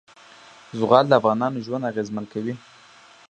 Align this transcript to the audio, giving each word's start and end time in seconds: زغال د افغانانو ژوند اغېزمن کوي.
زغال 0.79 1.05
د 1.07 1.13
افغانانو 1.19 1.63
ژوند 1.65 1.87
اغېزمن 1.91 2.25
کوي. 2.33 2.53